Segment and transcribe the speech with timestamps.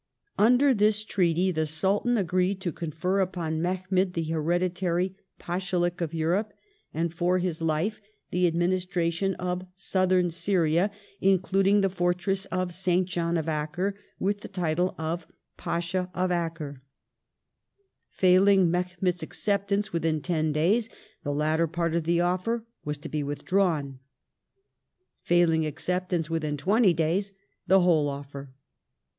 [0.39, 6.01] Under this treaty the Sultan agreed to confer upon Mehemet Treaty of the hereditary Pashalik
[6.01, 6.53] of Egypt,
[6.91, 8.01] and, for his life,
[8.31, 10.89] the administra ^u°iy^°"ih tion of Southern Syria,
[11.21, 13.07] including the fortress of St.
[13.07, 16.81] John of Acre, 1840 with the title of Pasha of Acre.
[18.09, 20.89] Failing Mehemet's acceptance within ten days,
[21.23, 23.99] the latter part of the offer was to be withdrawn;
[25.21, 27.33] failing acceptance within twenty days,
[27.67, 28.51] the whole offer.